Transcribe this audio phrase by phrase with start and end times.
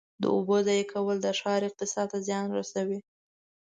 [0.21, 2.99] د اوبو ضایع کول د ښار اقتصاد ته زیان رسوي.